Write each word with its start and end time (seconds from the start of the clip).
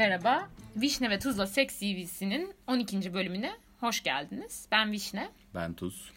Merhaba, 0.00 0.48
Vişne 0.76 1.10
ve 1.10 1.18
Tuzla 1.18 1.46
Seks 1.46 1.80
CV'sinin 1.80 2.54
12. 2.66 3.14
bölümüne 3.14 3.52
hoş 3.80 4.02
geldiniz. 4.02 4.66
Ben 4.72 4.92
Vişne. 4.92 5.28
Ben 5.54 5.74
Tuz. 5.74 6.10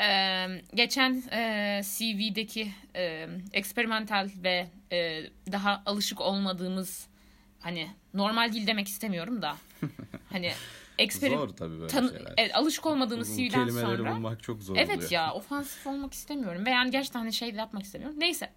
Ee, 0.00 0.46
geçen 0.74 1.22
e, 1.32 1.80
CV'deki 1.84 2.72
e, 2.96 3.28
eksperimental 3.52 4.28
ve 4.44 4.66
e, 4.92 5.22
daha 5.52 5.82
alışık 5.86 6.20
olmadığımız 6.20 7.06
hani 7.60 7.88
normal 8.14 8.52
değil 8.52 8.66
demek 8.66 8.88
istemiyorum 8.88 9.42
da 9.42 9.56
hani 10.32 10.52
eksperim 10.98 11.38
Zor 11.38 11.48
tabii 11.48 11.78
böyle 11.78 11.86
tanı- 11.86 12.10
şeyler. 12.10 12.34
evet, 12.36 12.56
alışık 12.56 12.86
olmadığımız 12.86 13.30
Bu 13.30 13.36
CV'den 13.36 13.48
kelimeleri 13.48 13.96
sonra 13.96 14.14
bulmak 14.14 14.42
çok 14.42 14.62
zor 14.62 14.76
Evet 14.76 14.96
oluyor. 14.96 15.10
ya 15.10 15.34
ofansif 15.34 15.86
olmak 15.86 16.12
istemiyorum. 16.12 16.66
Ve 16.66 16.70
yani 16.70 16.90
gerçekten 16.90 17.20
hani 17.20 17.32
şey 17.32 17.50
yapmak 17.50 17.82
istemiyorum. 17.82 18.16
Neyse. 18.20 18.50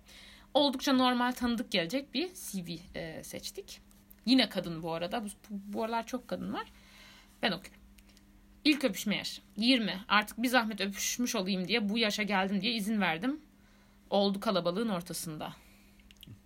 Oldukça 0.54 0.94
normal 0.94 1.32
tanıdık 1.32 1.72
gelecek 1.72 2.14
bir 2.14 2.30
CV 2.34 2.70
e, 2.96 3.24
seçtik. 3.24 3.87
Yine 4.28 4.50
kadın 4.50 4.84
bu 4.84 4.94
arada. 4.94 5.24
Bu, 5.24 5.28
bu 5.50 5.84
aralar 5.84 6.06
çok 6.06 6.28
kadın 6.28 6.54
var. 6.54 6.72
Ben 7.42 7.52
okuyorum. 7.52 7.82
İlk 8.64 8.84
öpüşme 8.84 9.16
yaşı. 9.16 9.42
20. 9.58 10.06
Artık 10.08 10.42
bir 10.42 10.48
zahmet 10.48 10.82
öpüşmüş 10.82 11.36
olayım 11.36 11.68
diye 11.68 11.90
bu 11.90 11.98
yaşa 11.98 12.24
geldim 12.24 12.62
diye 12.62 12.74
izin 12.74 13.02
verdim. 13.02 13.42
Oldu 14.10 14.40
kalabalığın 14.40 14.90
ortasında. 14.90 15.54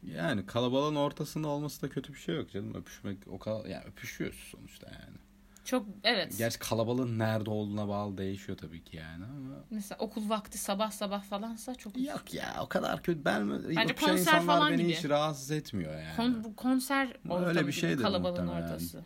Yani 0.04 0.46
kalabalığın 0.46 0.96
ortasında 0.96 1.48
olması 1.48 1.82
da 1.82 1.90
kötü 1.90 2.14
bir 2.14 2.20
şey 2.20 2.36
yok 2.36 2.52
canım. 2.52 2.76
Öpüşmek 2.76 3.18
o 3.28 3.40
kadar 3.40 3.66
yani 3.66 3.84
öpüşüyoruz 3.84 4.40
sonuçta 4.40 4.88
yani. 4.88 5.18
Çok 5.66 5.86
evet. 6.04 6.38
Gerçi 6.38 6.60
kalabalığın 6.60 7.20
nerede 7.20 7.50
olduğuna 7.50 7.88
bağlı 7.88 8.18
değişiyor 8.18 8.58
tabii 8.58 8.84
ki 8.84 8.98
yani 8.98 9.26
ama 9.26 9.56
Mesela 9.70 10.00
okul 10.00 10.30
vakti 10.30 10.58
sabah 10.58 10.92
sabah 10.92 11.24
falansa 11.24 11.76
çok 11.76 11.98
yok 11.98 12.34
ya 12.34 12.56
o 12.62 12.70
kadar 12.70 13.04
kötü 13.04 13.26
ben 13.26 13.50
Bence 13.76 13.96
konser 13.96 14.14
insanlar 14.18 14.46
falan 14.46 14.72
beni 14.72 14.82
gibi. 14.84 14.94
hiç 14.96 15.06
rahatsız 15.06 15.52
etmiyor 15.52 16.02
yani. 16.02 16.16
Kon, 16.16 16.44
bu 16.44 16.56
konser 16.56 17.18
ortamı 17.30 17.56
bir 17.56 17.62
gibi 17.62 17.72
şeydir 17.72 18.04
kalabalığın 18.04 18.46
muhtemelen. 18.46 18.68
ortası. 18.68 19.06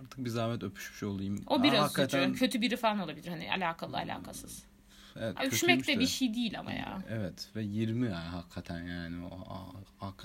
Artık 0.00 0.24
bir 0.24 0.30
zahmet 0.30 0.62
öpüşmüş 0.62 1.02
olayım. 1.02 1.44
O 1.46 1.54
Aa, 1.54 1.62
biraz 1.62 1.80
hakikaten, 1.84 2.22
üzücü. 2.22 2.38
Kötü 2.38 2.60
biri 2.60 2.76
falan 2.76 2.98
olabilir. 2.98 3.28
Hani 3.28 3.52
alakalı 3.52 3.96
alakasız. 3.96 4.62
Evet, 5.16 5.36
Öpüşmek 5.46 5.86
de 5.86 5.98
bir 5.98 6.06
şey 6.06 6.34
değil 6.34 6.58
ama 6.58 6.72
ya. 6.72 7.02
Evet 7.08 7.48
ve 7.56 7.62
20 7.62 8.06
yani 8.06 8.14
hakikaten 8.14 8.82
yani 8.82 9.26
o 9.26 9.74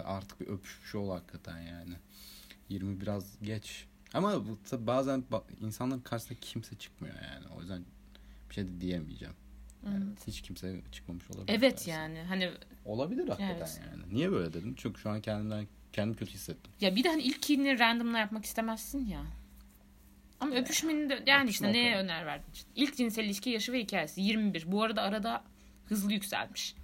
artık 0.03 0.39
bir 0.39 0.47
öpüşmüş 0.47 0.95
ol 0.95 1.11
hakikaten 1.11 1.57
yani. 1.61 1.93
20 2.69 3.01
biraz 3.01 3.41
geç. 3.41 3.87
Ama 4.13 4.45
bu, 4.47 4.57
tabii 4.69 4.87
bazen 4.87 5.23
ba- 5.31 5.43
insanların 5.61 5.99
karşısına 6.01 6.37
kimse 6.41 6.75
çıkmıyor 6.77 7.15
yani. 7.15 7.45
O 7.57 7.61
yüzden 7.61 7.85
bir 8.49 8.55
şey 8.55 8.67
de 8.67 8.81
diyemeyeceğim. 8.81 9.33
Yani 9.85 10.05
Hiç 10.27 10.41
kimse 10.41 10.81
çıkmamış 10.91 11.31
olabilir. 11.31 11.57
Evet 11.59 11.71
dersin. 11.73 11.91
yani 11.91 12.19
hani 12.19 12.51
Olabilir 12.85 13.27
hakikaten 13.27 13.55
Evet. 13.57 13.81
yani. 13.91 14.15
Niye 14.15 14.31
böyle 14.31 14.53
dedim? 14.53 14.73
Çünkü 14.77 15.01
şu 15.01 15.09
an 15.09 15.21
kendimden 15.21 15.67
kendimi 15.93 16.15
kötü 16.17 16.31
hissettim. 16.33 16.71
ya 16.81 16.95
bir 16.95 17.03
de 17.03 17.09
hani 17.09 17.21
ilkini 17.21 17.79
randomla 17.79 18.17
yapmak 18.19 18.45
istemezsin 18.45 19.05
ya. 19.05 19.23
Ama 20.39 20.55
öpüşmenin 20.55 21.09
de 21.09 21.23
yani 21.27 21.49
işte 21.49 21.65
öpüşme 21.65 21.73
neye 21.73 21.89
okey. 21.91 22.03
öner 22.03 22.25
verdin? 22.25 22.45
işte? 22.53 22.69
İlk 22.75 22.97
cinsel 22.97 23.23
ilişki 23.25 23.49
yaşı 23.49 23.71
ve 23.73 23.79
hikayesi 23.79 24.21
21. 24.21 24.71
Bu 24.71 24.83
arada 24.83 25.01
arada 25.01 25.43
hızlı 25.85 26.13
yükselmiş. 26.13 26.75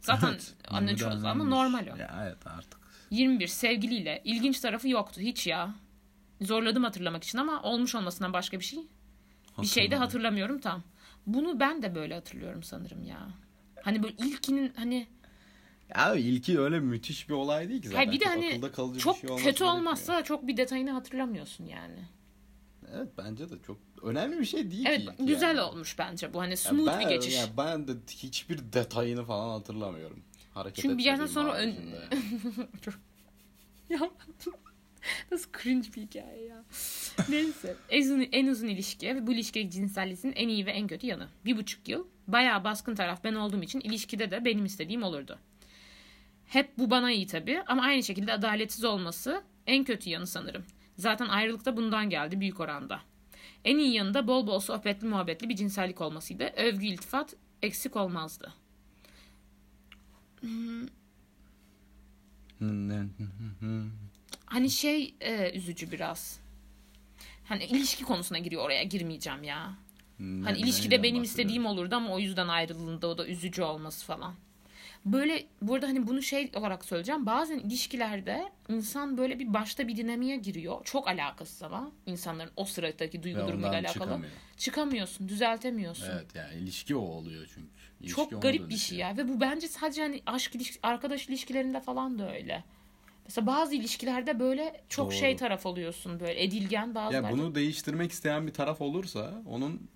Zaten 0.00 0.28
Evet, 0.28 0.54
anne 0.68 0.90
20'den 0.92 0.96
çok 0.96 1.24
ama 1.24 1.44
normal 1.44 1.86
o. 1.94 1.96
Ya 1.96 2.22
evet 2.26 2.46
artık. 2.46 2.80
21 3.10 3.46
sevgiliyle 3.46 4.20
ilginç 4.24 4.60
tarafı 4.60 4.88
yoktu 4.88 5.20
hiç 5.20 5.46
ya. 5.46 5.74
Zorladım 6.40 6.84
hatırlamak 6.84 7.24
için 7.24 7.38
ama 7.38 7.62
olmuş 7.62 7.94
olmasından 7.94 8.32
başka 8.32 8.60
bir 8.60 8.64
şey. 8.64 8.78
Bir 9.62 9.66
şey 9.66 9.90
de 9.90 9.96
Hatırlamıyorum. 9.96 10.60
tam. 10.60 10.82
Bunu 11.26 11.60
ben 11.60 11.82
de 11.82 11.94
böyle 11.94 12.14
hatırlıyorum 12.14 12.62
sanırım 12.62 13.04
ya. 13.04 13.28
Hani 13.82 14.02
böyle 14.02 14.14
ilkinin 14.18 14.72
hani 14.76 15.06
Ya 15.96 16.14
ilki 16.14 16.60
öyle 16.60 16.80
müthiş 16.80 17.28
bir 17.28 17.34
olay 17.34 17.68
değil 17.68 17.82
ki 17.82 17.88
zaten. 17.88 17.96
Hayır 17.96 18.12
bir 18.12 18.20
de 18.20 18.24
Çok 18.24 18.32
hani 18.34 18.72
kalıcı 18.72 18.94
bir 18.94 19.00
çok 19.00 19.16
şey 19.16 19.30
olması 19.30 19.44
kötü 19.44 19.58
gerekiyor. 19.58 19.78
olmazsa 19.80 20.24
çok 20.24 20.46
bir 20.46 20.56
detayını 20.56 20.90
hatırlamıyorsun 20.90 21.66
yani. 21.66 21.98
Evet 22.94 23.08
bence 23.18 23.50
de 23.50 23.54
çok 23.66 23.76
önemli 24.02 24.40
bir 24.40 24.44
şey 24.44 24.70
değil 24.70 24.86
Evet 24.86 25.16
ki. 25.16 25.26
güzel 25.26 25.48
yani. 25.48 25.60
olmuş 25.60 25.98
bence 25.98 26.34
bu 26.34 26.40
hani 26.40 26.50
Ya 26.50 26.56
smooth 26.56 26.86
ben, 26.92 27.00
bir 27.00 27.06
geçiş. 27.08 27.36
ya 27.38 27.46
ben 27.56 27.88
de 27.88 27.92
hiçbir 28.10 28.72
detayını 28.72 29.24
falan 29.24 29.48
hatırlamıyorum. 29.58 30.22
Hareket 30.54 30.82
Çünkü 30.82 30.98
bir 30.98 31.04
yerden 31.04 31.26
sonra 31.26 31.54
ön-. 31.54 31.76
Ya 33.90 33.98
nasıl 35.30 35.50
cringe 35.62 35.88
bir 35.96 36.02
hikaye 36.02 36.44
ya. 36.44 36.64
Neyse. 37.28 37.76
En 37.90 38.02
uzun, 38.02 38.28
en 38.32 38.46
uzun 38.46 38.68
ilişki 38.68 39.16
ve 39.16 39.26
bu 39.26 39.32
ilişki 39.32 39.70
cinselliğin 39.70 40.36
en 40.36 40.48
iyi 40.48 40.66
ve 40.66 40.70
en 40.70 40.86
kötü 40.86 41.06
yanı. 41.06 41.28
Bir 41.44 41.56
buçuk 41.56 41.88
yıl. 41.88 42.06
Bayağı 42.28 42.64
baskın 42.64 42.94
taraf 42.94 43.24
ben 43.24 43.34
olduğum 43.34 43.62
için 43.62 43.80
ilişkide 43.80 44.30
de 44.30 44.44
benim 44.44 44.64
istediğim 44.64 45.02
olurdu. 45.02 45.38
Hep 46.46 46.78
bu 46.78 46.90
bana 46.90 47.10
iyi 47.12 47.26
tabii 47.26 47.62
ama 47.66 47.82
aynı 47.82 48.02
şekilde 48.02 48.32
adaletsiz 48.32 48.84
olması 48.84 49.42
en 49.66 49.84
kötü 49.84 50.10
yanı 50.10 50.26
sanırım. 50.26 50.64
Zaten 50.96 51.26
ayrılık 51.26 51.64
da 51.64 51.76
bundan 51.76 52.10
geldi 52.10 52.40
büyük 52.40 52.60
oranda. 52.60 53.00
En 53.64 53.78
iyi 53.78 53.94
yanı 53.94 54.14
da 54.14 54.26
bol 54.26 54.46
bol 54.46 54.60
sohbetli 54.60 55.06
muhabbetli 55.06 55.48
bir 55.48 55.56
cinsellik 55.56 56.00
olmasıydı. 56.00 56.44
Övgü 56.56 56.86
iltifat 56.86 57.34
eksik 57.62 57.96
olmazdı. 57.96 58.52
Hani 64.46 64.70
şey 64.70 65.14
e, 65.20 65.50
üzücü 65.50 65.90
biraz. 65.90 66.40
Hani 67.44 67.64
ilişki 67.64 68.04
konusuna 68.04 68.38
giriyor 68.38 68.64
oraya 68.64 68.82
girmeyeceğim 68.82 69.42
ya. 69.42 69.74
Ne- 70.18 70.44
Hani 70.44 70.58
ilişkide 70.58 71.02
benim 71.02 71.22
istediğim 71.22 71.66
olurdu 71.66 71.94
ama 71.94 72.14
o 72.14 72.18
yüzden 72.18 72.48
ayrılığında 72.48 73.06
o 73.08 73.18
da 73.18 73.26
üzücü 73.26 73.62
olması 73.62 74.06
falan. 74.06 74.34
Böyle 75.04 75.46
burada 75.62 75.86
hani 75.86 76.06
bunu 76.06 76.22
şey 76.22 76.50
olarak 76.54 76.84
söyleyeceğim. 76.84 77.26
Bazen 77.26 77.58
ilişkilerde 77.58 78.52
insan 78.68 79.18
böyle 79.18 79.38
bir 79.38 79.54
başta 79.54 79.88
bir 79.88 79.96
dinamiğe 79.96 80.36
giriyor. 80.36 80.84
Çok 80.84 81.08
alakasız 81.08 81.62
ama 81.62 81.92
insanların 82.06 82.50
o 82.56 82.64
sıradaki 82.64 83.22
duygu 83.22 83.38
Ve 83.38 83.46
durumuyla 83.48 83.70
alakalı. 83.70 83.92
çıkamıyor. 83.92 84.32
Çıkamıyorsun, 84.56 85.28
düzeltemiyorsun. 85.28 86.06
Evet 86.12 86.34
yani 86.34 86.54
ilişki 86.54 86.96
o 86.96 87.00
oluyor 87.00 87.46
çünkü. 87.54 87.68
İlişki 88.00 88.16
Çok 88.16 88.42
garip 88.42 88.68
bir 88.68 88.76
şey 88.76 88.98
ya 88.98 89.16
ve 89.16 89.28
bu 89.28 89.40
bence 89.40 89.68
sadece 89.68 90.02
hani 90.02 90.22
aşk 90.26 90.54
ilişki, 90.54 90.78
arkadaş 90.82 91.28
ilişkilerinde 91.28 91.80
falan 91.80 92.18
da 92.18 92.32
öyle. 92.34 92.64
Mesela 93.24 93.46
bazı 93.46 93.74
ilişkilerde 93.74 94.40
böyle 94.40 94.84
çok 94.88 95.06
Doğru. 95.10 95.16
şey 95.16 95.36
taraf 95.36 95.66
oluyorsun 95.66 96.20
böyle 96.20 96.42
edilgen 96.44 96.94
bazılarda. 96.94 97.26
Ya 97.28 97.32
bunu 97.32 97.54
değiştirmek 97.54 98.12
isteyen 98.12 98.46
bir 98.46 98.52
taraf 98.52 98.80
olursa 98.80 99.42
onun 99.46 99.90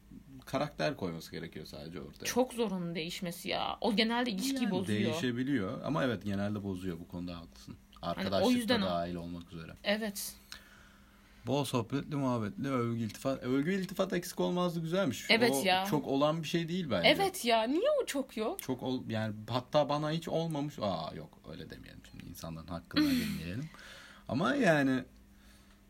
karakter 0.47 0.97
koyması 0.97 1.33
gerekiyor 1.33 1.67
sadece 1.67 2.01
ortaya. 2.01 2.25
çok 2.25 2.55
zor 2.55 2.71
onun 2.71 2.95
değişmesi 2.95 3.49
ya. 3.49 3.79
O 3.81 3.97
genelde 3.97 4.31
ilişkiyi 4.31 4.63
Yani 4.65 4.71
bozuyor. 4.71 5.01
Değişebiliyor 5.01 5.83
ama 5.85 6.05
evet 6.05 6.25
genelde 6.25 6.63
bozuyor 6.63 7.01
bu 7.01 7.09
konuda 7.09 7.37
haklısın. 7.37 7.77
Arkadaşlık 8.03 8.47
o 8.47 8.51
yüzden 8.51 8.83
da 8.83 8.87
o- 8.87 8.89
dahil 8.91 9.15
olmak 9.15 9.53
üzere. 9.53 9.73
Evet. 9.85 10.33
Bol 11.49 11.65
sohbetli 11.65 12.17
muhabbetli 12.17 12.69
övgü 12.69 13.03
iltifat. 13.03 13.43
Övgü 13.43 13.73
iltifat 13.73 14.13
eksik 14.13 14.41
olmazdı 14.41 14.81
güzelmiş. 14.81 15.27
Evet 15.31 15.53
o 15.55 15.63
ya. 15.65 15.85
Çok 15.85 16.07
olan 16.07 16.43
bir 16.43 16.49
şey 16.49 16.69
değil 16.69 16.91
bence. 16.91 17.09
Evet 17.09 17.45
ya 17.45 17.63
niye 17.63 17.91
o 18.03 18.07
çok 18.07 18.37
yok? 18.37 18.63
Çok 18.63 18.83
ol, 18.83 19.03
yani 19.09 19.35
hatta 19.49 19.89
bana 19.89 20.11
hiç 20.11 20.29
olmamış. 20.29 20.79
Aa 20.81 21.15
yok 21.15 21.39
öyle 21.51 21.71
demeyelim 21.71 22.01
şimdi 22.11 22.25
insanların 22.25 22.67
hakkını 22.67 23.05
yemeyelim. 23.05 23.71
Ama 24.29 24.55
yani 24.55 25.05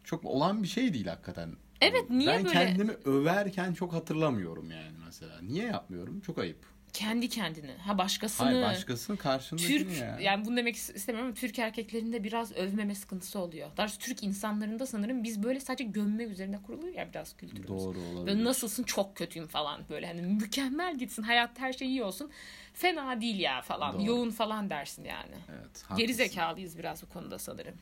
çok 0.05 0.25
olan 0.25 0.63
bir 0.63 0.69
şey 0.69 0.95
değil 0.95 1.07
hakikaten. 1.07 1.57
Evet, 1.81 2.11
niye 2.11 2.29
ben 2.29 2.45
böyle- 2.45 2.53
kendimi 2.55 2.93
överken 3.05 3.75
çok 3.75 3.93
hatırlamıyorum 3.93 4.71
yani 4.71 4.97
mesela. 5.07 5.41
Niye 5.43 5.65
yapmıyorum? 5.65 6.21
Çok 6.21 6.39
ayıp. 6.39 6.78
Kendi 6.93 7.29
kendini. 7.29 7.73
Ha 7.73 7.99
başkasını. 7.99 8.47
Hayır 8.47 8.63
başkasının 8.63 9.17
karşındakini 9.17 9.79
Türk 9.79 10.01
ya. 10.01 10.19
yani 10.21 10.45
bunu 10.45 10.57
demek 10.57 10.77
istemiyorum 10.77 11.29
ama 11.29 11.35
Türk 11.35 11.59
erkeklerinde 11.59 12.25
biraz 12.25 12.53
övmeme 12.53 12.95
sıkıntısı 12.95 13.39
oluyor. 13.39 13.71
Daha 13.77 13.87
Türk 13.87 14.23
insanlarında 14.23 14.87
sanırım 14.87 15.25
biz 15.25 15.43
böyle 15.43 15.61
sadece 15.61 15.85
gömme 15.85 16.25
üzerine 16.25 16.63
kurulu 16.63 16.89
ya 16.89 17.09
biraz 17.11 17.37
kültürümüz. 17.37 17.69
Doğru 17.69 17.99
olabilir. 17.99 18.27
Böyle 18.27 18.45
nasılsın 18.45 18.83
çok 18.83 19.17
kötüyüm 19.17 19.47
falan 19.49 19.81
böyle 19.91 20.07
hani 20.07 20.21
mükemmel 20.23 20.99
gitsin 20.99 21.23
hayat 21.23 21.59
her 21.61 21.73
şey 21.73 21.89
iyi 21.89 22.03
olsun. 22.03 22.31
Fena 22.75 23.21
değil 23.21 23.39
ya 23.41 23.63
falan. 23.63 23.95
Doğru. 23.95 24.05
Yoğun 24.07 24.31
falan 24.31 24.71
dersin 24.71 25.05
yani. 25.05 25.35
Evet, 25.49 25.85
Geri 25.97 26.13
haklısın. 26.13 26.13
zekalıyız 26.13 26.79
biraz 26.79 27.03
bu 27.03 27.09
konuda 27.09 27.39
sanırım. 27.39 27.75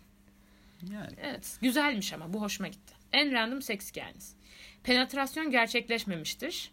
Yani 0.93 1.15
Evet. 1.23 1.59
Güzelmiş 1.63 2.13
ama 2.13 2.33
bu 2.33 2.41
hoşuma 2.43 2.69
gitti. 2.69 2.95
En 3.13 3.33
random 3.33 3.63
seks 3.63 3.91
hikayeniz. 3.91 4.35
Penetrasyon 4.85 5.51
gerçekleşmemiştir. 5.51 6.71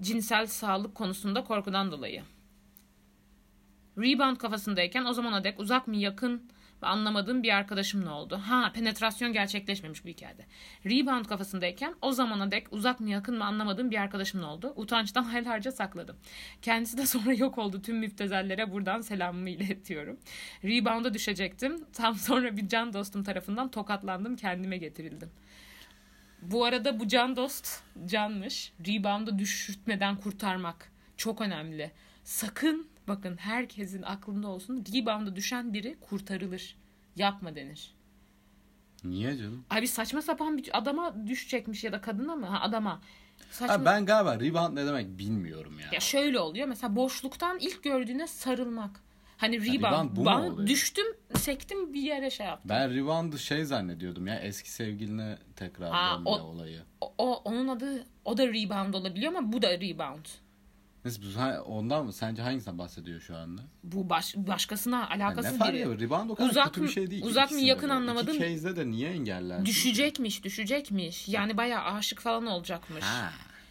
Cinsel 0.00 0.46
sağlık 0.46 0.94
konusunda 0.94 1.44
korkudan 1.44 1.92
dolayı. 1.92 2.22
Rebound 3.98 4.36
kafasındayken 4.36 5.04
o 5.04 5.12
zamana 5.12 5.44
dek 5.44 5.60
uzak 5.60 5.88
mı 5.88 5.96
yakın 5.96 6.50
ve 6.82 6.86
anlamadığım 6.86 7.42
bir 7.42 7.56
arkadaşımla 7.56 8.14
oldu. 8.14 8.40
Ha 8.44 8.72
penetrasyon 8.74 9.32
gerçekleşmemiş 9.32 10.04
bu 10.04 10.08
hikayede. 10.08 10.46
Rebound 10.86 11.24
kafasındayken 11.24 11.94
o 12.02 12.12
zamana 12.12 12.50
dek 12.50 12.66
uzak 12.70 13.00
mı 13.00 13.10
yakın 13.10 13.38
mı 13.38 13.44
anlamadığım 13.44 13.90
bir 13.90 13.96
arkadaşımla 13.96 14.46
oldu. 14.46 14.72
Utançtan 14.76 15.24
aylarca 15.24 15.72
sakladım. 15.72 16.16
Kendisi 16.62 16.98
de 16.98 17.06
sonra 17.06 17.32
yok 17.32 17.58
oldu. 17.58 17.82
Tüm 17.82 17.96
müptezellere 17.96 18.72
buradan 18.72 19.00
selamımı 19.00 19.50
iletiyorum. 19.50 20.18
Rebound'a 20.64 21.14
düşecektim. 21.14 21.84
Tam 21.92 22.14
sonra 22.14 22.56
bir 22.56 22.68
can 22.68 22.92
dostum 22.92 23.24
tarafından 23.24 23.70
tokatlandım. 23.70 24.36
Kendime 24.36 24.76
getirildim. 24.76 25.30
Bu 26.42 26.64
arada 26.64 27.00
bu 27.00 27.08
can 27.08 27.36
dost 27.36 27.80
canmış. 28.06 28.72
Rebound'a 28.86 29.38
düşürtmeden 29.38 30.16
kurtarmak. 30.16 30.92
Çok 31.16 31.40
önemli. 31.40 31.90
Sakın 32.24 32.86
bakın 33.08 33.36
herkesin 33.36 34.02
aklında 34.02 34.48
olsun. 34.48 34.84
Rebound'a 34.94 35.36
düşen 35.36 35.72
biri 35.72 35.96
kurtarılır. 36.00 36.76
Yapma 37.16 37.54
denir. 37.54 37.94
Niye 39.04 39.36
canım? 39.36 39.64
Abi 39.70 39.88
saçma 39.88 40.22
sapan 40.22 40.58
bir 40.58 40.78
adama 40.78 41.26
düşecekmiş 41.26 41.84
ya 41.84 41.92
da 41.92 42.00
kadına 42.00 42.36
mı? 42.36 42.46
Ha 42.46 42.60
adama. 42.60 43.00
Saçma. 43.50 43.74
Ha, 43.74 43.84
ben 43.84 44.06
galiba 44.06 44.40
rebound 44.40 44.76
ne 44.76 44.86
demek 44.86 45.18
bilmiyorum 45.18 45.78
ya. 45.78 45.88
Ya 45.92 46.00
şöyle 46.00 46.38
oluyor 46.38 46.68
mesela 46.68 46.96
boşluktan 46.96 47.58
ilk 47.58 47.82
gördüğüne 47.82 48.26
sarılmak. 48.26 49.00
Hani 49.40 49.60
rebound. 49.60 49.92
rebound 49.92 50.16
bu 50.16 50.26
ben 50.26 50.66
düştüm, 50.66 51.06
sektim 51.36 51.92
bir 51.94 52.00
yere 52.02 52.30
şey 52.30 52.46
yaptım. 52.46 52.68
Ben 52.68 52.94
rebound'ı 52.94 53.38
şey 53.38 53.64
zannediyordum 53.64 54.26
ya 54.26 54.38
eski 54.38 54.70
sevgiline 54.70 55.38
tekrar 55.56 55.90
Ha, 55.90 56.14
dönme 56.16 56.28
o- 56.30 56.40
olayı. 56.40 56.82
O, 57.00 57.12
o- 57.18 57.42
onun 57.44 57.68
adı 57.68 58.06
o 58.24 58.36
da 58.38 58.46
rebound 58.48 58.94
olabiliyor 58.94 59.34
ama 59.34 59.52
bu 59.52 59.62
da 59.62 59.70
rebound. 59.70 60.24
Neyse 61.04 61.20
bu- 61.22 61.40
ha, 61.40 61.62
ondan 61.66 62.04
mı? 62.04 62.12
Sence 62.12 62.42
hangisinden 62.42 62.78
bahsediyor 62.78 63.20
şu 63.20 63.36
anda? 63.36 63.62
Bu 63.84 64.10
baş, 64.10 64.34
başkasına 64.36 65.10
Ha, 65.10 65.14
ne 65.16 65.24
alakasız 65.24 65.58
fark 65.58 65.72
biri. 65.74 66.00
Rebound 66.00 66.30
o 66.30 66.34
kadar 66.34 66.50
Uzak 66.50 66.66
kötü 66.66 66.80
bir 66.80 66.86
mı- 66.86 66.92
şey 66.92 67.10
değil. 67.10 67.24
uzak 67.24 67.50
mı, 67.52 67.60
yakın 67.60 67.88
anlamadım. 67.88 68.34
İki 68.36 68.40
case'de 68.54 68.76
de 68.76 68.90
niye 68.90 69.10
engeller? 69.10 69.66
Düşecekmiş, 69.66 70.44
düşecekmiş. 70.44 71.28
Yani 71.28 71.56
bayağı 71.56 71.82
aşık 71.84 72.20
falan 72.20 72.46
olacakmış. 72.46 73.04
Ha. 73.04 73.30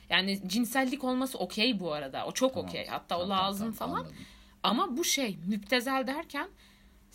Yani 0.10 0.39
cinsellik 0.48 1.04
olması 1.04 1.38
okey 1.38 1.80
bu 1.80 1.94
arada. 1.94 2.25
O 2.25 2.31
çok 2.31 2.54
Tamam, 2.54 2.69
okey. 2.69 2.88
Hatta 2.88 3.06
tamam, 3.07 3.27
o 3.27 3.30
lazım 3.30 3.74
tamam, 3.74 3.95
falan. 3.95 4.00
anladım. 4.06 4.25
Ama 4.64 4.98
bu 4.98 5.04
şey 5.04 5.38
müptezel 5.48 6.08
derken 6.08 6.50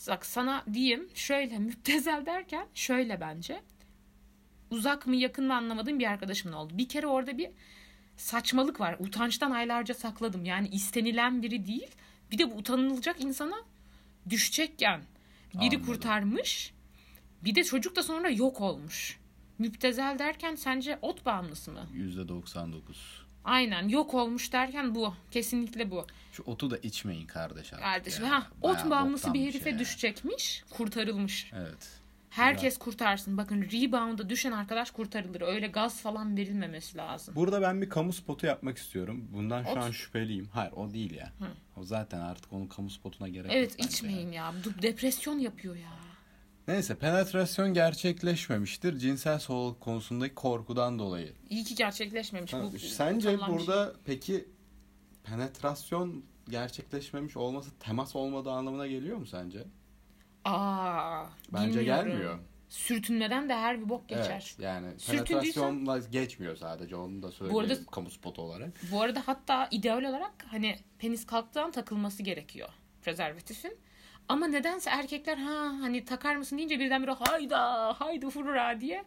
bak 0.08 0.26
sana 0.26 0.64
diyeyim 0.72 1.08
şöyle 1.14 1.58
müptezel 1.58 2.26
derken 2.26 2.66
şöyle 2.74 3.20
bence. 3.20 3.62
Uzak 4.70 5.06
mı 5.06 5.16
yakın 5.16 5.46
mı 5.46 5.54
anlamadığım 5.54 5.98
bir 5.98 6.06
arkadaşımın 6.10 6.56
oldu. 6.56 6.78
Bir 6.78 6.88
kere 6.88 7.06
orada 7.06 7.38
bir 7.38 7.50
saçmalık 8.16 8.80
var. 8.80 8.96
Utançtan 8.98 9.50
aylarca 9.50 9.94
sakladım. 9.94 10.44
Yani 10.44 10.68
istenilen 10.68 11.42
biri 11.42 11.66
değil. 11.66 11.90
Bir 12.30 12.38
de 12.38 12.50
bu 12.50 12.54
utanılacak 12.54 13.20
insana 13.20 13.56
düşecekken 14.30 15.00
biri 15.54 15.60
Anladım. 15.64 15.86
kurtarmış. 15.86 16.74
Bir 17.44 17.54
de 17.54 17.64
çocuk 17.64 17.96
da 17.96 18.02
sonra 18.02 18.30
yok 18.30 18.60
olmuş. 18.60 19.18
Müptezel 19.58 20.18
derken 20.18 20.54
sence 20.54 20.98
ot 21.02 21.26
bağımlısı 21.26 21.72
mı? 21.72 21.86
%99. 21.94 23.23
Aynen 23.44 23.88
yok 23.88 24.14
olmuş 24.14 24.52
derken 24.52 24.94
bu. 24.94 25.14
Kesinlikle 25.30 25.90
bu. 25.90 26.06
Şu 26.32 26.42
otu 26.42 26.70
da 26.70 26.76
içmeyin 26.78 27.26
kardeş 27.26 27.72
artık 27.72 27.84
Kardeşim 27.84 28.24
ya. 28.24 28.30
ha 28.30 28.46
ot 28.62 28.90
bağımlısı 28.90 29.34
bir 29.34 29.40
herife 29.40 29.70
şey 29.70 29.78
düşecekmiş. 29.78 30.64
Kurtarılmış. 30.70 31.50
Evet. 31.56 32.00
Herkes 32.30 32.78
kurtarsın. 32.78 33.36
Bakın 33.36 33.62
rebound'a 33.62 34.28
düşen 34.28 34.52
arkadaş 34.52 34.90
kurtarılır. 34.90 35.40
Öyle 35.40 35.66
gaz 35.66 36.00
falan 36.00 36.36
verilmemesi 36.36 36.96
lazım. 36.98 37.34
Burada 37.36 37.62
ben 37.62 37.82
bir 37.82 37.88
kamu 37.88 38.12
spotu 38.12 38.46
yapmak 38.46 38.78
istiyorum. 38.78 39.28
Bundan 39.32 39.64
şu 39.64 39.70
Ot. 39.70 39.76
an 39.76 39.90
şüpheliyim. 39.90 40.48
Hayır 40.52 40.72
o 40.72 40.92
değil 40.92 41.14
ya. 41.14 41.32
O 41.76 41.84
zaten 41.84 42.20
artık 42.20 42.52
onun 42.52 42.66
kamu 42.66 42.90
spotuna 42.90 43.28
gerek 43.28 43.44
yok 43.46 43.54
Evet 43.56 43.74
içmeyin 43.78 44.32
ya. 44.32 44.54
Depresyon 44.82 45.38
yapıyor 45.38 45.76
ya. 45.76 45.88
Neyse 46.68 46.94
penetrasyon 46.94 47.74
gerçekleşmemiştir. 47.74 48.98
Cinsel 48.98 49.38
soğuk 49.38 49.80
konusundaki 49.80 50.34
korkudan 50.34 50.98
dolayı. 50.98 51.32
İyi 51.50 51.64
ki 51.64 51.74
gerçekleşmemiş. 51.74 52.52
Ha, 52.52 52.62
bu, 52.72 52.78
Sence 52.78 53.32
bir 53.32 53.38
şey. 53.38 53.48
burada 53.48 53.92
peki 54.04 54.48
penetrasyon 55.24 56.24
gerçekleşmemiş 56.48 57.36
olması 57.36 57.70
temas 57.78 58.16
olmadığı 58.16 58.50
anlamına 58.50 58.86
geliyor 58.86 59.16
mu 59.16 59.26
sence? 59.26 59.64
Aa, 60.44 61.24
Bence 61.52 61.78
bilmiyorum. 61.80 62.08
gelmiyor. 62.08 62.38
Sürtünmeden 62.68 63.48
de 63.48 63.54
her 63.54 63.80
bir 63.80 63.88
bok 63.88 64.08
geçer. 64.08 64.30
Evet, 64.30 64.56
yani 64.58 64.86
penetrasyonla 65.10 65.98
geçmiyor 65.98 66.56
sadece 66.56 66.96
onu 66.96 67.22
da 67.22 67.30
söyleyeyim 67.32 67.60
arada- 67.64 67.86
kamu 67.90 68.10
spotu 68.10 68.42
olarak. 68.42 68.70
Bu 68.92 69.02
arada 69.02 69.22
hatta 69.26 69.68
ideal 69.70 70.02
olarak 70.04 70.32
hani 70.46 70.78
penis 70.98 71.26
kalktığı 71.26 71.62
an 71.62 71.70
takılması 71.72 72.22
gerekiyor 72.22 72.68
prezervatifin. 73.02 73.78
Ama 74.28 74.46
nedense 74.46 74.90
erkekler 74.90 75.36
ha 75.38 75.52
hani 75.80 76.04
takar 76.04 76.36
mısın 76.36 76.56
deyince 76.58 76.80
birdenbire 76.80 77.10
hayda 77.10 77.60
haydi 78.00 78.30
furra 78.30 78.80
diye 78.80 79.04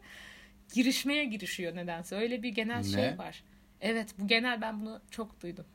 girişmeye 0.73 1.25
girişiyor 1.25 1.75
nedense. 1.75 2.15
Öyle 2.15 2.43
bir 2.43 2.49
genel 2.49 2.83
şey 2.83 3.03
Ne? 3.03 3.17
var. 3.17 3.43
Evet 3.81 4.09
bu 4.19 4.27
genel 4.27 4.61
ben 4.61 4.81
bunu 4.81 5.01
çok 5.11 5.41
duydum. 5.41 5.65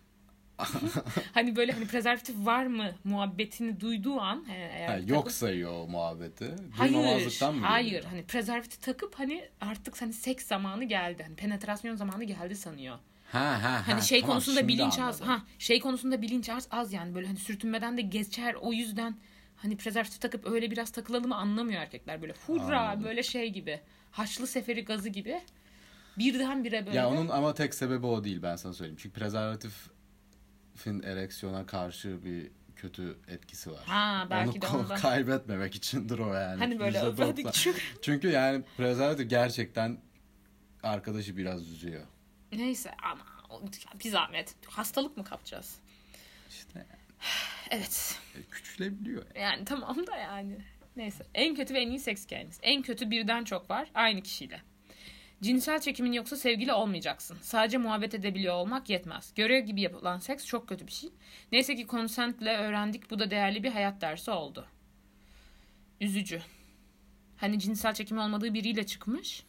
hani 1.34 1.56
böyle 1.56 1.72
hani 1.72 1.86
prezervatif 1.86 2.36
var 2.46 2.66
mı 2.66 2.90
muhabbetini 3.04 3.80
duyduğu 3.80 4.20
an 4.20 4.44
he, 4.48 4.54
eğer 4.54 4.88
Ha, 4.88 4.98
yok 5.06 5.32
sayıyor 5.32 5.72
o 5.72 5.86
muhabbeti. 5.88 6.54
Hayır, 6.76 6.92
mı 6.94 7.66
hayır. 7.66 8.04
Hani 8.04 8.24
prezervatifi 8.24 8.80
takıp 8.80 9.14
hani 9.18 9.48
artık 9.60 10.02
hani 10.02 10.12
seks 10.12 10.46
zamanı 10.46 10.84
geldi. 10.84 11.22
Hani 11.22 11.36
penetrasyon 11.36 11.94
zamanı 11.94 12.24
geldi 12.24 12.56
sanıyor. 12.56 12.98
Ha 13.32 13.62
ha 13.62 13.82
Hani 13.86 13.94
ha, 13.94 14.00
şey 14.00 14.20
tamam, 14.20 14.34
konusunda 14.34 14.68
bilinç 14.68 14.98
az. 14.98 15.22
anladım. 15.22 15.26
Ha 15.26 15.42
şey 15.58 15.80
konusunda 15.80 16.22
bilinç 16.22 16.48
az, 16.48 16.68
az 16.70 16.92
yani 16.92 17.14
böyle 17.14 17.26
hani 17.26 17.38
sürtünmeden 17.38 17.96
de 17.96 18.02
geçer. 18.02 18.54
O 18.54 18.72
yüzden 18.72 19.14
hani 19.62 19.76
prezervatif 19.76 20.20
takıp 20.20 20.46
öyle 20.46 20.70
biraz 20.70 20.90
takılalım 20.90 21.28
mı 21.28 21.36
anlamıyor 21.36 21.80
erkekler 21.82 22.22
böyle. 22.22 22.34
Hurra 22.46 22.80
Anladım. 22.80 23.04
böyle 23.04 23.22
şey 23.22 23.50
gibi. 23.50 23.80
Haçlı 24.10 24.46
seferi 24.46 24.84
gazı 24.84 25.08
gibi. 25.08 25.40
Birdenbire 26.18 26.86
böyle. 26.86 26.96
Ya 26.98 27.08
onun 27.10 27.28
ama 27.28 27.54
tek 27.54 27.74
sebebi 27.74 28.06
o 28.06 28.24
değil 28.24 28.42
ben 28.42 28.56
sana 28.56 28.72
söyleyeyim. 28.72 28.98
Çünkü 29.02 29.18
prezervatifin 29.18 31.02
ereksiyona 31.02 31.66
karşı 31.66 32.24
bir 32.24 32.50
kötü 32.76 33.18
etkisi 33.28 33.70
var. 33.70 33.84
Ha, 33.86 34.26
belki 34.30 34.50
Onu 34.50 34.62
de 34.62 34.66
ondan. 34.66 34.96
kaybetmemek 35.00 35.74
içindir 35.74 36.18
o 36.18 36.34
yani. 36.34 36.58
hani 36.58 36.78
böyle 36.80 36.98
%90. 36.98 37.24
hadi 37.24 37.44
küçük. 37.44 37.96
Çünkü 38.02 38.28
yani 38.28 38.64
prezervatif 38.76 39.30
gerçekten 39.30 39.98
arkadaşı 40.82 41.36
biraz 41.36 41.62
üzüyor. 41.70 42.06
Neyse 42.52 42.90
ama 43.02 43.20
bir 44.04 44.10
zahmet. 44.10 44.54
Hastalık 44.66 45.16
mı 45.16 45.24
kapacağız? 45.24 45.78
İşte 46.48 46.86
Evet. 47.72 48.18
e, 48.36 48.42
küçülebiliyor. 48.50 49.22
Yani 49.34 49.64
tamam 49.64 50.06
da 50.06 50.16
yani. 50.16 50.58
Neyse. 50.96 51.26
En 51.34 51.54
kötü 51.54 51.74
ve 51.74 51.80
en 51.80 51.88
iyi 51.88 52.00
seks 52.00 52.24
hikayeniz. 52.24 52.58
En 52.62 52.82
kötü 52.82 53.10
birden 53.10 53.44
çok 53.44 53.70
var. 53.70 53.90
Aynı 53.94 54.22
kişiyle. 54.22 54.60
Cinsel 55.42 55.80
çekimin 55.80 56.12
yoksa 56.12 56.36
sevgili 56.36 56.72
olmayacaksın. 56.72 57.38
Sadece 57.42 57.78
muhabbet 57.78 58.14
edebiliyor 58.14 58.54
olmak 58.54 58.90
yetmez. 58.90 59.32
Görev 59.34 59.64
gibi 59.64 59.80
yapılan 59.80 60.18
seks 60.18 60.46
çok 60.46 60.68
kötü 60.68 60.86
bir 60.86 60.92
şey. 60.92 61.10
Neyse 61.52 61.76
ki 61.76 61.86
konsentle 61.86 62.56
öğrendik. 62.56 63.10
Bu 63.10 63.18
da 63.18 63.30
değerli 63.30 63.62
bir 63.62 63.70
hayat 63.70 64.00
dersi 64.00 64.30
oldu. 64.30 64.66
Üzücü. 66.00 66.42
Hani 67.36 67.60
cinsel 67.60 67.94
çekimi 67.94 68.20
olmadığı 68.20 68.54
biriyle 68.54 68.86
çıkmış. 68.86 69.44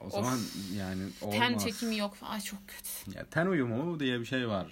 O 0.00 0.10
zaman 0.10 0.38
yani 0.78 1.02
olmaz. 1.22 1.38
Ten 1.38 1.58
çekimi 1.58 1.96
yok. 1.96 2.16
Ay 2.22 2.40
çok 2.40 2.68
kötü. 2.68 3.18
Ya, 3.18 3.24
ten 3.30 3.46
uyumu 3.46 4.00
diye 4.00 4.20
bir 4.20 4.24
şey 4.24 4.48
var. 4.48 4.66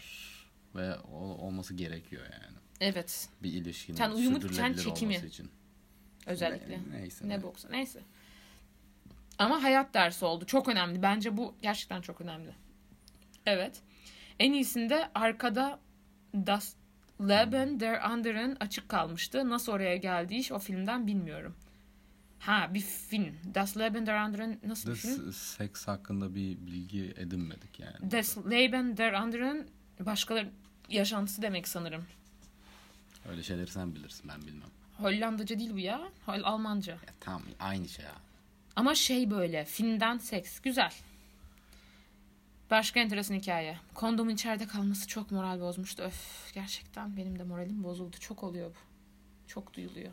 Ve 0.74 0.98
olması 1.38 1.74
gerekiyor 1.74 2.22
yani. 2.32 2.56
Evet. 2.80 3.28
Bir 3.42 3.52
ilişkinin 3.52 3.96
Ten 3.96 4.10
uyumu, 4.10 4.40
ten 4.40 4.48
sürdürülebilir 4.48 4.84
çekimi. 4.84 5.12
olması 5.14 5.26
için. 5.26 5.50
Özellikle. 6.26 6.78
Ne- 6.78 6.98
neyse. 7.00 7.28
Ne 7.28 7.42
boksa 7.42 7.68
neyse. 7.68 8.00
Ama 9.38 9.62
hayat 9.62 9.94
dersi 9.94 10.24
oldu. 10.24 10.44
Çok 10.46 10.68
önemli. 10.68 11.02
Bence 11.02 11.36
bu 11.36 11.54
gerçekten 11.62 12.00
çok 12.00 12.20
önemli. 12.20 12.50
Evet. 13.46 13.80
En 14.38 14.52
iyisinde 14.52 15.10
arkada 15.14 15.78
Das 16.34 16.74
Leben 17.20 17.80
der 17.80 18.10
Anderen 18.10 18.56
açık 18.60 18.88
kalmıştı. 18.88 19.50
Nasıl 19.50 19.72
oraya 19.72 19.96
geldi 19.96 20.34
iş 20.34 20.52
o 20.52 20.58
filmden 20.58 21.06
bilmiyorum. 21.06 21.54
Ha 22.38 22.70
bir 22.74 22.80
film. 22.80 23.34
Das 23.54 23.76
Leben 23.76 24.06
der 24.06 24.14
Anderen 24.14 24.60
nasıl 24.66 24.88
bir 24.90 24.94
Biz 24.94 25.02
film? 25.16 25.32
seks 25.32 25.88
hakkında 25.88 26.34
bir 26.34 26.66
bilgi 26.66 27.14
edinmedik 27.16 27.80
yani. 27.80 28.10
Das 28.10 28.38
Leben 28.38 28.96
der 28.96 29.12
Anderen 29.12 29.66
başkaları 30.00 30.50
yaşantısı 30.94 31.42
demek 31.42 31.68
sanırım. 31.68 32.06
Öyle 33.28 33.42
şeyleri 33.42 33.70
sen 33.70 33.94
bilirsin 33.94 34.28
ben 34.28 34.42
bilmem. 34.42 34.68
Hollandaca 34.98 35.58
değil 35.58 35.72
bu 35.72 35.78
ya. 35.78 36.00
Hol 36.26 36.42
Almanca. 36.42 36.92
Ya 36.92 37.12
tamam 37.20 37.42
aynı 37.60 37.88
şey 37.88 38.04
ya. 38.04 38.14
Ama 38.76 38.94
şey 38.94 39.30
böyle 39.30 39.64
filmden 39.64 40.18
seks 40.18 40.60
güzel. 40.60 40.92
Başka 42.70 43.00
enteresan 43.00 43.34
hikaye. 43.34 43.78
Kondomun 43.94 44.30
içeride 44.30 44.66
kalması 44.66 45.08
çok 45.08 45.30
moral 45.30 45.60
bozmuştu. 45.60 46.02
Öf 46.02 46.52
gerçekten 46.54 47.16
benim 47.16 47.38
de 47.38 47.44
moralim 47.44 47.84
bozuldu. 47.84 48.16
Çok 48.20 48.42
oluyor 48.44 48.70
bu. 48.70 48.78
Çok 49.48 49.74
duyuluyor. 49.74 50.12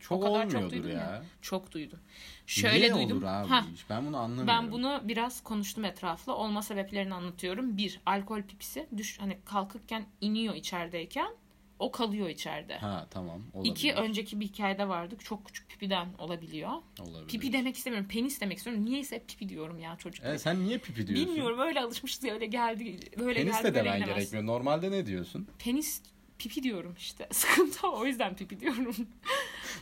Çok 0.00 0.22
kadar 0.22 0.50
çok 0.50 0.70
duydum 0.70 0.90
ya. 0.90 0.94
ya. 0.94 1.22
Çok 1.42 1.72
duydum. 1.72 1.98
Şöyle 2.46 2.78
Niye 2.78 2.94
duydum. 2.94 3.18
olur 3.18 3.26
abi 3.26 3.74
iş? 3.74 3.90
Ben 3.90 4.06
bunu 4.06 4.16
anlamıyorum. 4.16 4.48
ben 4.48 4.72
bunu 4.72 5.00
biraz 5.04 5.42
konuştum 5.42 5.84
etraflı. 5.84 6.34
Olma 6.34 6.62
sebeplerini 6.62 7.14
anlatıyorum. 7.14 7.76
Bir, 7.76 8.00
alkol 8.06 8.42
pipisi. 8.42 8.86
Düş, 8.96 9.20
hani 9.20 9.38
kalkıkken 9.44 10.06
iniyor 10.20 10.54
içerideyken. 10.54 11.34
O 11.78 11.92
kalıyor 11.92 12.28
içeride. 12.28 12.78
Ha 12.78 13.06
tamam 13.10 13.42
olabilir. 13.52 13.72
İki, 13.72 13.94
önceki 13.94 14.40
bir 14.40 14.46
hikayede 14.46 14.88
vardık. 14.88 15.24
Çok 15.24 15.46
küçük 15.46 15.68
pipiden 15.68 16.08
olabiliyor. 16.18 16.70
olabilir. 17.00 17.28
Pipi 17.28 17.52
demek 17.52 17.76
istemiyorum. 17.76 18.08
Penis 18.08 18.40
demek 18.40 18.58
istiyorum. 18.58 18.84
Niyeyse 18.84 19.16
hep 19.16 19.28
pipi 19.28 19.48
diyorum 19.48 19.78
ya 19.78 19.96
çocuk. 19.96 20.24
E, 20.24 20.38
sen 20.38 20.64
niye 20.64 20.78
pipi 20.78 21.06
diyorsun? 21.06 21.26
Bilmiyorum 21.26 21.58
öyle 21.58 21.80
alışmışız 21.80 22.24
ya 22.24 22.34
öyle 22.34 22.46
geldi. 22.46 22.98
Böyle 23.18 23.40
Penis 23.40 23.56
geldi 23.56 23.64
de 23.64 23.74
demen 23.74 24.04
gerekmiyor. 24.04 24.46
Normalde 24.46 24.90
ne 24.90 25.06
diyorsun? 25.06 25.48
Penis 25.58 26.02
pipi 26.40 26.62
diyorum 26.62 26.94
işte. 26.98 27.28
Sıkıntı 27.32 27.88
o. 27.88 28.00
O 28.00 28.06
yüzden 28.06 28.36
pipi 28.36 28.60
diyorum. 28.60 28.94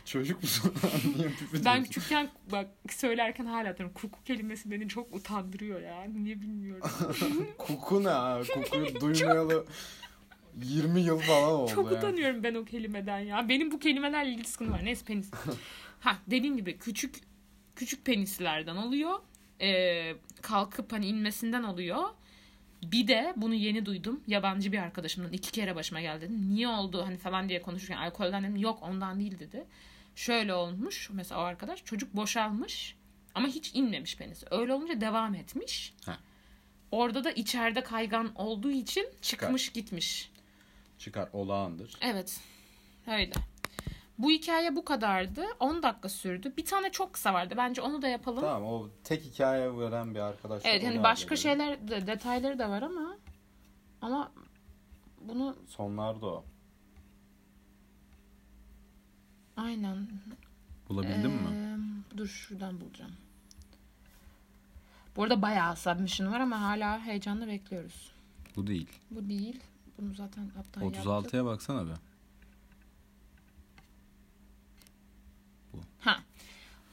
Çocuk 0.05 0.43
musun? 0.43 0.73
niye 1.15 1.27
pipi 1.29 1.53
ben 1.53 1.61
diyorsun? 1.63 1.83
küçükken 1.83 2.29
bak 2.51 2.67
söylerken 2.89 3.45
hala 3.45 3.77
diyorum. 3.77 3.93
Kuku 3.93 4.23
kelimesi 4.23 4.71
beni 4.71 4.89
çok 4.89 5.15
utandırıyor 5.15 5.81
ya. 5.81 6.03
Niye 6.03 6.41
bilmiyorum. 6.41 6.89
Koku 7.57 8.03
ne? 8.03 8.43
Kokuyu 8.53 9.01
duymayalı 9.01 9.65
20 10.63 11.01
yıl 11.01 11.19
falan 11.19 11.51
oldu 11.51 11.71
çok 11.71 11.91
ya. 11.91 11.97
utanıyorum 11.97 12.43
ben 12.43 12.55
o 12.55 12.65
kelimeden 12.65 13.19
ya. 13.19 13.49
Benim 13.49 13.71
bu 13.71 13.79
kelimelerle 13.79 14.31
ilgili 14.31 14.47
sıkıntım 14.47 14.73
var. 14.73 14.85
Neyse 14.85 15.05
penis. 15.05 15.31
ha 15.99 16.17
dediğim 16.27 16.57
gibi 16.57 16.77
küçük 16.77 17.15
küçük 17.75 18.05
penislerden 18.05 18.75
oluyor. 18.75 19.19
Ee, 19.61 20.15
kalkıp 20.41 20.91
hani 20.93 21.07
inmesinden 21.07 21.63
oluyor. 21.63 22.03
Bir 22.83 23.07
de 23.07 23.33
bunu 23.35 23.53
yeni 23.53 23.85
duydum. 23.85 24.23
Yabancı 24.27 24.71
bir 24.71 24.77
arkadaşımdan 24.77 25.33
iki 25.33 25.51
kere 25.51 25.75
başıma 25.75 26.01
geldi 26.01 26.21
dedim. 26.21 26.55
Niye 26.55 26.67
oldu 26.67 27.05
hani 27.05 27.17
falan 27.17 27.49
diye 27.49 27.61
konuşurken 27.61 27.97
alkolden 27.97 28.43
dedim. 28.43 28.55
Yok 28.55 28.79
ondan 28.81 29.19
değil 29.19 29.39
dedi. 29.39 29.65
Şöyle 30.15 30.53
olmuş 30.53 31.09
mesela 31.13 31.41
o 31.41 31.43
arkadaş 31.43 31.85
çocuk 31.85 32.15
boşalmış 32.15 32.95
ama 33.35 33.47
hiç 33.47 33.75
inmemiş 33.75 34.17
penisi. 34.17 34.45
Öyle 34.51 34.73
olunca 34.73 35.01
devam 35.01 35.35
etmiş. 35.35 35.93
Ha. 36.05 36.17
Orada 36.91 37.23
da 37.23 37.31
içeride 37.31 37.83
kaygan 37.83 38.31
olduğu 38.35 38.71
için 38.71 39.07
çıkmış 39.21 39.69
gitmiş. 39.69 40.31
Çıkar 40.99 41.29
olağandır. 41.33 41.93
Evet. 42.01 42.39
Öyle. 43.07 43.31
Bu 44.19 44.31
hikaye 44.31 44.75
bu 44.75 44.85
kadardı. 44.85 45.45
10 45.59 45.83
dakika 45.83 46.09
sürdü. 46.09 46.53
Bir 46.57 46.65
tane 46.65 46.91
çok 46.91 47.13
kısa 47.13 47.33
vardı. 47.33 47.53
Bence 47.57 47.81
onu 47.81 48.01
da 48.01 48.07
yapalım. 48.07 48.41
Tamam 48.41 48.63
o 48.63 48.89
tek 49.03 49.23
hikaye 49.23 49.77
veren 49.77 50.15
bir 50.15 50.19
arkadaş. 50.19 50.61
evet 50.65 50.83
hani 50.83 51.03
başka 51.03 51.35
şeyler 51.35 51.87
de, 51.87 52.07
detayları 52.07 52.59
da 52.59 52.69
var 52.69 52.81
ama 52.81 53.17
ama 54.01 54.31
bunu 55.21 55.55
Sonlarda 55.67 56.25
o. 56.25 56.45
aynen 59.57 60.07
Bulabildin 60.89 61.31
mi? 61.31 61.49
Ee, 61.53 62.17
Dur 62.17 62.27
şuradan 62.27 62.81
bulacağım. 62.81 63.11
Bu 65.15 65.23
arada 65.23 65.41
bayağı 65.41 65.75
submission 65.75 66.31
var 66.31 66.39
ama 66.39 66.61
hala 66.61 66.99
heyecanla 67.05 67.47
bekliyoruz. 67.47 68.11
Bu 68.55 68.67
değil. 68.67 68.89
Bu 69.11 69.29
değil. 69.29 69.59
Bunu 69.97 70.13
zaten 70.13 70.51
yaptık. 70.57 70.83
36'ya 70.83 71.45
baksana 71.45 71.87
be. 71.87 71.93
Ha. 75.99 76.19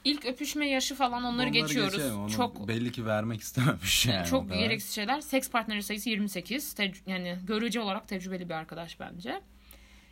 İlk 0.07 0.25
öpüşme 0.25 0.69
yaşı 0.69 0.95
falan 0.95 1.23
onları, 1.23 1.49
geçiyoruz. 1.49 1.93
geçelim. 1.93 2.19
Onu 2.19 2.29
Çok 2.29 2.67
belli 2.67 2.91
ki 2.91 3.05
vermek 3.05 3.41
istememiş 3.41 4.05
yani. 4.05 4.27
çok 4.27 4.49
gereksiz 4.53 4.91
şeyler. 4.95 5.21
Seks 5.21 5.49
partneri 5.49 5.83
sayısı 5.83 6.09
28. 6.09 6.73
Tec- 6.73 6.95
yani 7.07 7.37
görücü 7.47 7.79
olarak 7.79 8.07
tecrübeli 8.07 8.49
bir 8.49 8.53
arkadaş 8.53 8.99
bence. 8.99 9.41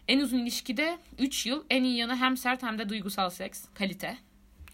En 0.07 0.19
uzun 0.19 0.37
ilişkide 0.37 0.97
3 1.19 1.45
yıl. 1.45 1.63
En 1.69 1.83
iyi 1.83 1.97
yanı 1.97 2.15
hem 2.15 2.37
sert 2.37 2.63
hem 2.63 2.77
de 2.79 2.89
duygusal 2.89 3.29
seks. 3.29 3.65
Kalite. 3.73 4.17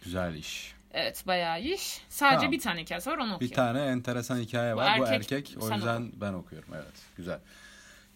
Güzel 0.04 0.36
iş. 0.36 0.74
Evet 0.94 1.24
bayağı 1.28 1.62
iş. 1.62 2.02
Sadece 2.10 2.36
Tamam. 2.38 2.52
bir 2.52 2.60
tane 2.60 2.82
hikayesi 2.82 3.10
var 3.10 3.18
onu 3.18 3.30
Bir 3.30 3.34
okuyalım. 3.36 3.56
tane 3.56 3.80
enteresan 3.86 4.38
hikaye 4.40 4.74
Bu 4.74 4.78
var. 4.78 5.00
Bu 5.00 5.06
erkek, 5.06 5.32
erkek. 5.32 5.58
O 5.62 5.70
yüzden 5.76 6.12
ben 6.22 6.34
okuyorum. 6.34 6.70
Evet. 6.76 6.94
Güzel. 7.18 7.40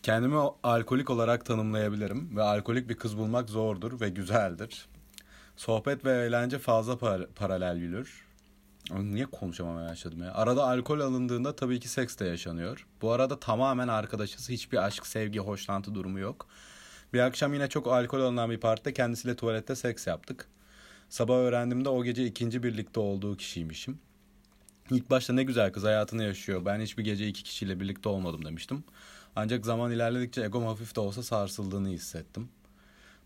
Kendimi 0.04 0.38
alkolik 0.64 1.10
olarak 1.10 1.46
tanımlayabilirim 1.46 2.38
ve 2.38 2.42
alkolik 2.44 2.90
bir 2.90 2.96
kız 2.96 3.18
bulmak 3.18 3.50
zordur 3.50 4.02
ve 4.02 4.10
güzeldir. 4.10 4.86
Sohbet 5.58 6.06
ve 6.06 6.26
eğlence 6.26 6.60
fazla 6.60 6.94
par- 6.94 7.28
paralel 7.28 7.78
yürür. 7.78 8.26
Niye 8.92 9.26
konuşamamaya 9.26 9.90
başladım 9.90 10.24
ya? 10.24 10.34
Arada 10.34 10.64
alkol 10.64 11.00
alındığında 11.00 11.56
tabii 11.56 11.80
ki 11.80 11.88
seks 11.88 12.18
de 12.20 12.26
yaşanıyor. 12.26 12.88
Bu 13.02 13.12
arada 13.12 13.40
tamamen 13.40 13.88
arkadaşız. 13.88 14.50
Hiçbir 14.50 14.86
aşk, 14.86 15.08
sevgi, 15.08 15.40
hoşlantı 15.40 15.96
durumu 15.96 16.20
yok. 16.20 16.48
Bir 17.14 17.20
akşam 17.20 17.54
yine 17.54 17.70
çok 17.70 17.88
alkol 17.88 18.22
alınan 18.22 18.50
bir 18.50 18.60
partide 18.60 18.94
kendisiyle 18.94 19.36
tuvalette 19.36 19.76
seks 19.76 20.08
yaptık. 20.08 20.48
Sabah 21.10 21.36
öğrendiğimde 21.36 21.90
o 21.90 22.04
gece 22.04 22.26
ikinci 22.26 22.64
birlikte 22.64 23.00
olduğu 23.00 23.38
kişiymişim. 23.38 24.00
İlk 24.92 25.10
başta 25.10 25.34
ne 25.34 25.44
güzel 25.44 25.72
kız 25.74 25.84
hayatını 25.84 26.24
yaşıyor. 26.24 26.66
Ben 26.66 26.82
hiçbir 26.82 27.04
gece 27.04 27.28
iki 27.28 27.44
kişiyle 27.44 27.80
birlikte 27.80 28.10
olmadım 28.10 28.46
demiştim. 28.46 28.84
Ancak 29.36 29.66
zaman 29.66 29.92
ilerledikçe 29.92 30.42
egom 30.42 30.64
hafif 30.66 30.96
de 30.96 31.00
olsa 31.00 31.24
sarsıldığını 31.24 31.90
hissettim. 31.90 32.50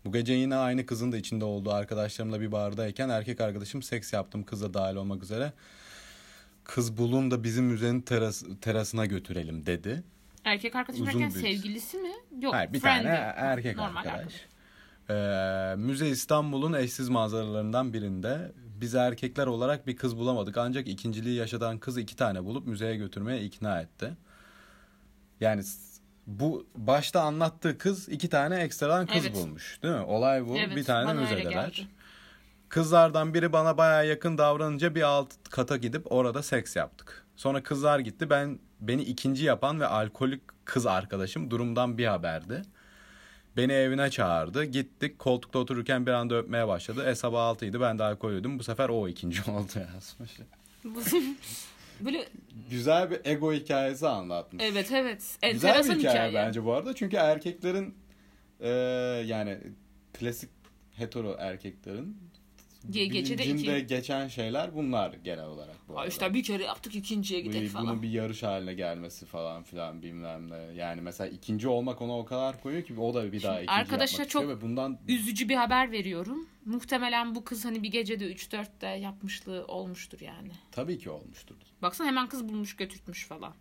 Bu 0.04 0.12
gece 0.12 0.32
yine 0.32 0.56
aynı 0.56 0.86
kızın 0.86 1.12
da 1.12 1.16
içinde 1.16 1.44
olduğu 1.44 1.72
arkadaşlarımla 1.72 2.40
bir 2.40 2.52
bardayken 2.52 3.08
erkek 3.08 3.40
arkadaşım 3.40 3.82
seks 3.82 4.12
yaptım 4.12 4.42
kızla 4.44 4.74
dahil 4.74 4.96
olmak 4.96 5.22
üzere. 5.22 5.52
Kız 6.64 6.96
bulun 6.96 7.30
da 7.30 7.44
bizim 7.44 7.64
müzenin 7.64 8.00
teras, 8.00 8.42
terasına 8.60 9.06
götürelim 9.06 9.66
dedi. 9.66 10.02
Erkek 10.44 10.76
arkadaşım 10.76 11.06
Uzun 11.08 11.20
derken 11.20 11.34
bir- 11.34 11.40
sevgilisi 11.40 11.96
mi? 11.98 12.10
Yok. 12.40 12.54
Hayır, 12.54 12.72
bir 12.72 12.80
friend'i. 12.80 13.02
tane 13.04 13.16
erkek 13.36 13.76
Normal 13.76 14.06
arkadaş. 14.06 14.34
Ee, 15.10 15.74
Müze 15.76 16.08
İstanbul'un 16.08 16.72
eşsiz 16.72 17.08
manzaralarından 17.08 17.92
birinde 17.92 18.52
biz 18.80 18.94
erkekler 18.94 19.46
olarak 19.46 19.86
bir 19.86 19.96
kız 19.96 20.16
bulamadık. 20.16 20.58
Ancak 20.58 20.88
ikinciliği 20.88 21.36
yaşadan 21.36 21.78
kız 21.78 21.98
iki 21.98 22.16
tane 22.16 22.44
bulup 22.44 22.66
müzeye 22.66 22.96
götürmeye 22.96 23.42
ikna 23.42 23.80
etti. 23.80 24.10
Yani 25.40 25.62
bu 26.38 26.66
başta 26.74 27.20
anlattığı 27.22 27.78
kız 27.78 28.08
iki 28.08 28.28
tane 28.28 28.56
ekstradan 28.60 29.06
kız 29.06 29.16
Evet. 29.26 29.34
bulmuş 29.34 29.78
değil 29.82 29.94
mi? 29.94 30.00
Olay 30.00 30.46
bu. 30.46 30.56
Evet, 30.58 30.76
bir 30.76 30.84
tane 30.84 31.12
müzedeler. 31.20 31.88
Kızlardan 32.68 33.34
biri 33.34 33.52
bana 33.52 33.78
baya 33.78 34.02
yakın 34.02 34.38
davranınca 34.38 34.94
bir 34.94 35.02
alt 35.02 35.28
kata 35.50 35.76
gidip 35.76 36.12
orada 36.12 36.42
seks 36.42 36.76
yaptık. 36.76 37.26
Sonra 37.36 37.62
kızlar 37.62 37.98
gitti. 37.98 38.30
Ben 38.30 38.58
beni 38.80 39.02
ikinci 39.02 39.44
yapan 39.44 39.80
ve 39.80 39.86
alkolik 39.86 40.42
kız 40.64 40.86
arkadaşım 40.86 41.50
durumdan 41.50 41.98
bir 41.98 42.06
haberdi. 42.06 42.62
Beni 43.56 43.72
evine 43.72 44.10
çağırdı. 44.10 44.64
Gittik. 44.64 45.18
Koltukta 45.18 45.58
otururken 45.58 46.06
bir 46.06 46.10
anda 46.12 46.34
öpmeye 46.34 46.68
başladı. 46.68 47.04
E 47.10 47.14
sabah 47.14 47.44
altıydı. 47.44 47.80
Ben 47.80 47.98
de 47.98 48.02
alkolüydüm. 48.04 48.58
Bu 48.58 48.62
sefer 48.64 48.88
o 48.88 49.08
ikinci 49.08 49.42
oldu 49.50 49.72
yazmış. 49.94 50.30
Böyle 52.04 52.28
Güzel 52.70 53.10
bir 53.10 53.20
ego 53.24 53.52
hikayesi 53.52 54.08
anlatmış. 54.08 54.64
evet 54.66 54.92
evet. 54.92 55.38
Güzel 55.52 55.68
Enteresan 55.68 55.94
bir 55.94 56.00
hikaye, 56.00 56.28
hikaye. 56.28 56.46
bence 56.46 56.64
bu 56.64 56.72
arada. 56.72 56.94
Çünkü 56.94 57.16
erkeklerin 57.16 57.94
e, 58.60 58.68
yani 59.26 59.58
klasik 60.12 60.50
hetero 60.96 61.36
erkeklerin 61.38 62.16
Ge- 62.90 63.04
gecede 63.04 63.44
iki. 63.46 63.86
geçen 63.86 64.28
şeyler 64.28 64.74
bunlar 64.74 65.12
genel 65.24 65.44
olarak 65.44 65.76
bu 65.88 65.98
Aa, 65.98 66.06
işte 66.06 66.34
bir 66.34 66.42
kere 66.42 66.62
yaptık 66.64 66.94
ikinciye 66.94 67.40
gidelim 67.40 67.68
falan. 67.68 67.86
Bunun 67.86 68.02
bir 68.02 68.10
yarış 68.10 68.42
haline 68.42 68.74
gelmesi 68.74 69.26
falan 69.26 69.62
filan 69.62 70.02
bilmem 70.02 70.50
ne. 70.50 70.56
Yani 70.74 71.00
mesela 71.00 71.30
ikinci 71.30 71.68
olmak 71.68 72.02
ona 72.02 72.18
o 72.18 72.24
kadar 72.24 72.62
koyuyor 72.62 72.82
ki 72.84 72.94
o 73.00 73.14
da 73.14 73.32
bir 73.32 73.42
daha 73.42 73.56
ikinci 73.60 73.70
arkadaşa 73.72 74.12
yapmak 74.12 74.30
çok 74.30 74.42
istiyor 74.42 74.58
ve 74.58 74.62
bundan 74.62 74.98
Üzücü 75.08 75.48
bir 75.48 75.54
haber 75.56 75.92
veriyorum. 75.92 76.48
Muhtemelen 76.64 77.34
bu 77.34 77.44
kız 77.44 77.64
hani 77.64 77.82
bir 77.82 77.90
gecede 77.90 78.32
3-4'te 78.32 78.86
yapmışlığı 78.86 79.64
olmuştur 79.66 80.20
yani. 80.20 80.50
tabii 80.72 80.98
ki 80.98 81.10
olmuştur. 81.10 81.56
Baksana 81.82 82.08
hemen 82.08 82.28
kız 82.28 82.48
bulmuş 82.48 82.76
götürtmüş 82.76 83.26
falan. 83.26 83.54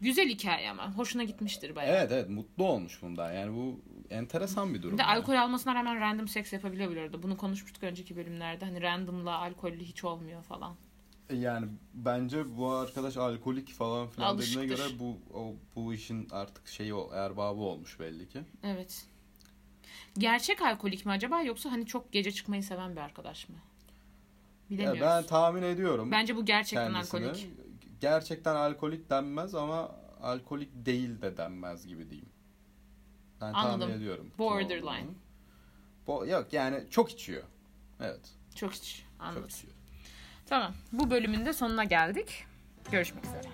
Güzel 0.00 0.28
hikaye 0.28 0.70
ama. 0.70 0.92
Hoşuna 0.96 1.24
gitmiştir 1.24 1.76
bayağı. 1.76 1.96
Evet 1.96 2.12
evet 2.12 2.28
mutlu 2.28 2.64
olmuş 2.64 3.02
bundan. 3.02 3.32
Yani 3.32 3.56
bu 3.56 3.80
enteresan 4.10 4.74
bir 4.74 4.82
durum. 4.82 4.92
Bir 4.92 4.98
de 4.98 5.02
yani. 5.02 5.12
alkol 5.18 5.34
almasına 5.34 5.74
rağmen 5.74 6.00
random 6.00 6.28
seks 6.28 6.52
yapabiliyor 6.52 6.90
bir 6.90 6.96
arada. 6.96 7.22
Bunu 7.22 7.36
konuşmuştuk 7.36 7.82
önceki 7.82 8.16
bölümlerde. 8.16 8.64
Hani 8.64 8.82
randomla 8.82 9.38
alkollü 9.38 9.84
hiç 9.84 10.04
olmuyor 10.04 10.42
falan. 10.42 10.76
Yani 11.32 11.66
bence 11.94 12.56
bu 12.56 12.70
arkadaş 12.70 13.16
alkolik 13.16 13.72
falan 13.72 14.08
filan 14.08 14.38
dediğine 14.38 14.60
Alışıktır. 14.60 14.88
göre 14.90 14.98
bu 14.98 15.16
o, 15.38 15.54
bu 15.76 15.94
işin 15.94 16.28
artık 16.30 16.68
şeyi 16.68 16.94
o 16.94 17.14
erbabı 17.14 17.60
olmuş 17.60 18.00
belli 18.00 18.28
ki. 18.28 18.40
Evet. 18.62 19.06
Gerçek 20.18 20.62
alkolik 20.62 21.06
mi 21.06 21.12
acaba 21.12 21.42
yoksa 21.42 21.72
hani 21.72 21.86
çok 21.86 22.12
gece 22.12 22.32
çıkmayı 22.32 22.62
seven 22.62 22.96
bir 22.96 23.00
arkadaş 23.00 23.48
mı? 23.48 23.54
Ya 24.70 24.78
Bilemiyoruz. 24.78 25.00
ben 25.02 25.22
tahmin 25.26 25.62
ediyorum. 25.62 26.10
Bence 26.10 26.36
bu 26.36 26.44
gerçekten 26.44 26.92
kendisini. 26.92 27.26
alkolik. 27.26 27.48
Gerçekten 28.00 28.54
alkolik 28.54 29.10
denmez 29.10 29.54
ama 29.54 29.90
alkolik 30.22 30.70
değil 30.74 31.22
de 31.22 31.36
denmez 31.36 31.86
gibi 31.86 32.10
diyeyim. 32.10 32.28
Ben 33.40 33.52
Anladım. 33.52 33.80
tahmin 33.80 33.94
ediyorum. 33.94 34.30
Borderline. 34.38 35.06
Bo 36.06 36.26
yok 36.26 36.52
yani 36.52 36.84
çok 36.90 37.10
içiyor. 37.12 37.42
Evet. 38.00 38.20
Çok 38.54 38.72
hiç 38.72 39.04
anladım. 39.18 39.42
Çok 39.42 39.50
içiyor. 39.50 39.72
Tamam. 40.46 40.74
Bu 40.92 41.10
bölümün 41.10 41.46
de 41.46 41.52
sonuna 41.52 41.84
geldik. 41.84 42.44
Görüşmek 42.90 43.24
üzere. 43.24 43.48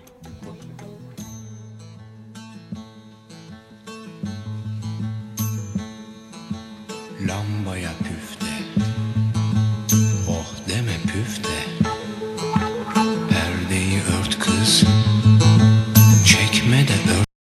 yapıyor. 7.71 8.22